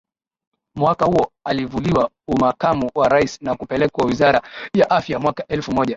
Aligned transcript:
Mwaka 0.75 1.05
huo 1.05 1.31
alivuliwa 1.43 2.09
Umakamu 2.27 2.91
wa 2.95 3.09
Rais 3.09 3.41
na 3.41 3.55
kupelekwa 3.55 4.05
Wizara 4.05 4.41
ya 4.73 4.89
AfyaMwaka 4.89 5.47
elfu 5.47 5.71
moja 5.71 5.89